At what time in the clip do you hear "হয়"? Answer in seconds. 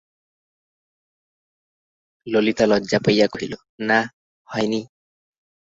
4.47-4.67